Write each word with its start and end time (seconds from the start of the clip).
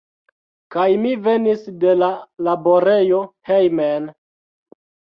Kaj 0.75 0.85
mi 1.03 1.11
venis 1.27 1.67
de 1.85 1.93
la 2.01 2.09
laborejo 2.49 3.25
hejmen. 3.53 4.15